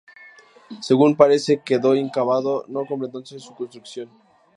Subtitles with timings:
[0.81, 4.09] Según parece, quedó inacabado, no completándose su construcción.